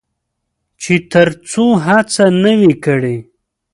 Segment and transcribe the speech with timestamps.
[0.81, 3.17] چې تر څو هڅه نه وي کړې.